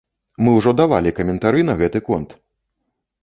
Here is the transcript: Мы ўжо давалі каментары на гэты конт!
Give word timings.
Мы 0.45 0.53
ўжо 0.59 0.71
давалі 0.79 1.11
каментары 1.19 1.61
на 1.69 1.77
гэты 1.81 1.99
конт! 2.07 2.29